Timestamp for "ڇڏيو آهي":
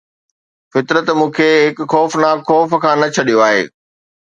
3.15-3.61